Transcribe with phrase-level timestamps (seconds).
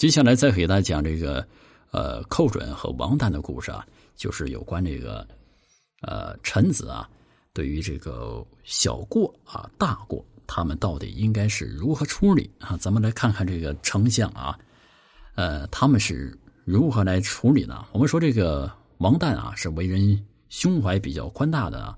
[0.00, 1.46] 接下来再给大家讲这个，
[1.90, 5.28] 呃，寇准和王旦的故事啊，就是有关这个，
[6.00, 7.06] 呃，臣子啊，
[7.52, 12.78] 对于这个小过啊、大过，他们到底应该是如何处理啊？
[12.78, 14.58] 咱们来看看这个丞相啊，
[15.34, 17.84] 呃，他们是如何来处理呢？
[17.92, 21.94] 我们说这个王旦啊，是为人胸怀比较宽大的。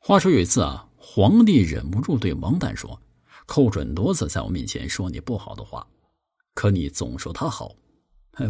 [0.00, 3.00] 话说有一次啊，皇帝忍不住对王旦说
[3.46, 5.86] ：“寇准多次在我面前说你不好的话。”
[6.58, 7.72] 可你总说他好，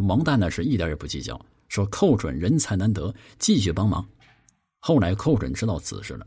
[0.06, 4.02] 王旦呢是一点也不计较，说寇准人才难得，继续帮忙。
[4.78, 6.26] 后来寇准知道此事了，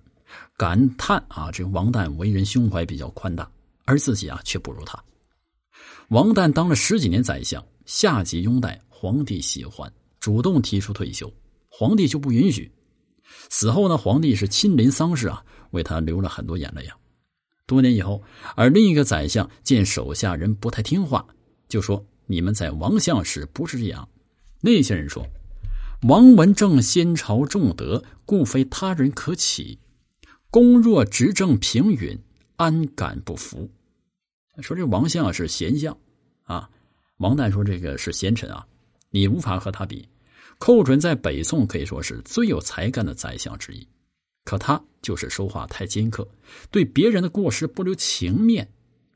[0.55, 3.49] 感叹啊，这个王旦为人胸怀比较宽大，
[3.85, 5.03] 而自己啊却不如他。
[6.09, 11.33] 王旦当了十几年宰相，下级拥戴，皇帝喜欢，主动提出退休，
[11.67, 12.71] 皇帝就不允许。
[13.49, 16.95] 死后呢，皇帝是亲临丧事啊，为他流了很多眼泪啊。
[17.65, 18.21] 多年以后，
[18.55, 21.25] 而另一个宰相见手下人不太听话。
[21.71, 24.09] 就说你们在王相时不是这样，
[24.59, 25.25] 那些人说，
[26.01, 29.79] 王文正先朝重德，故非他人可起。
[30.49, 32.19] 公若执政平允，
[32.57, 33.69] 安敢不服？
[34.59, 35.97] 说这王相是贤相
[36.43, 36.69] 啊，
[37.19, 38.67] 王旦说这个是贤臣啊，
[39.11, 40.09] 你无法和他比。
[40.59, 43.87] 寇准在北宋可以说是最有才干的宰相之一，
[44.43, 46.27] 可他就是说话太尖刻，
[46.69, 48.69] 对别人的过失不留情面。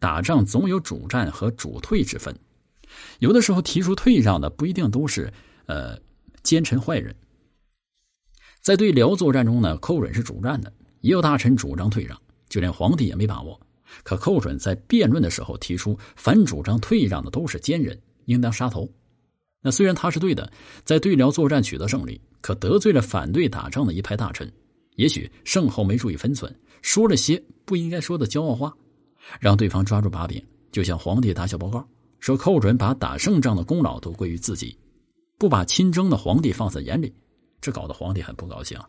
[0.05, 2.31] 打仗总有主战和主退之分，
[3.17, 5.33] 有的时候提出退让的不一定都是
[5.65, 5.97] 呃
[6.43, 7.15] 奸臣坏人。
[8.61, 12.15] 在对辽作战中呢，寇准是主战的，也有大臣主张退让，
[12.49, 13.59] 就连皇帝也没把握。
[14.03, 18.87] 可寇准在辩论的时候提出，凡主张退让的都是奸人，应当杀头。
[19.59, 20.53] 那虽然他是对的，
[20.83, 24.53] 在对辽作战取得胜利，可得罪了反对打仗的一派大臣，
[24.97, 28.71] 也许胜后没注意分寸，说了些不应该说的骄傲话。
[29.39, 31.87] 让对方抓住把柄，就向皇帝打小报告，
[32.19, 34.77] 说寇准把打胜仗的功劳都归于自己，
[35.37, 37.13] 不把亲征的皇帝放在眼里，
[37.61, 38.79] 这搞得皇帝很不高兴。